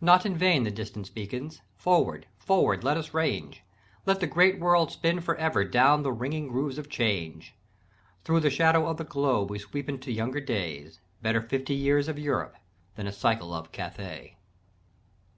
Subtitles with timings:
[0.00, 1.62] Not in vain the distance beacons.
[1.76, 3.62] Forward, forward, let us range,
[4.04, 7.54] Let the great world spin for ever down the ringing grooves of change.
[8.24, 10.90] Thro' the shadow of the globe we sweep into the younger day;
[11.22, 12.56] Better fifty years of Europe
[12.96, 14.36] than a cycle of Cathay."